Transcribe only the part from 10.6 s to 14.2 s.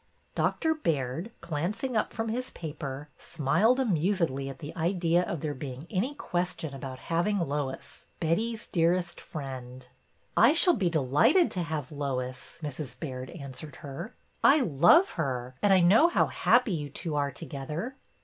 be delighted to have Lois/' Mrs. Baird answered her.